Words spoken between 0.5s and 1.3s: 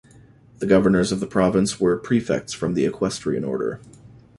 The governors of the